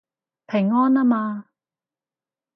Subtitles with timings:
[0.47, 1.45] 平安吖嘛